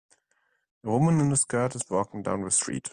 A 0.83 0.89
woman 0.89 1.19
in 1.19 1.31
a 1.31 1.35
skirt 1.37 1.75
is 1.75 1.87
walking 1.87 2.23
down 2.23 2.41
the 2.41 2.49
street. 2.49 2.89